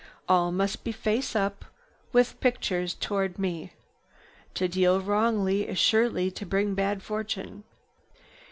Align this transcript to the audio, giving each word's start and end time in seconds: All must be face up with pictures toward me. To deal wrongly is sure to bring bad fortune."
All 0.27 0.51
must 0.51 0.83
be 0.83 0.91
face 0.91 1.35
up 1.35 1.63
with 2.11 2.39
pictures 2.39 2.95
toward 2.95 3.37
me. 3.37 3.73
To 4.55 4.67
deal 4.67 4.99
wrongly 4.99 5.67
is 5.69 5.77
sure 5.77 6.09
to 6.09 6.45
bring 6.47 6.73
bad 6.73 7.03
fortune." 7.03 7.63